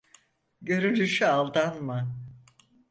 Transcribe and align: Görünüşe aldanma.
Görünüşe 0.61 1.27
aldanma. 1.27 2.15